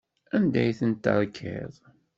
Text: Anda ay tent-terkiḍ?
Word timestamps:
Anda 0.35 0.59
ay 0.63 0.73
tent-terkiḍ? 0.79 1.73